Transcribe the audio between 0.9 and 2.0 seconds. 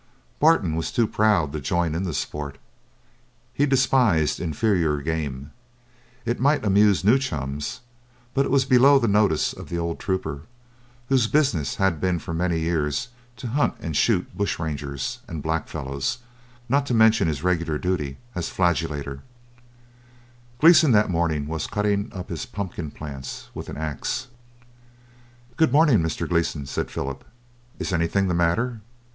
too proud to join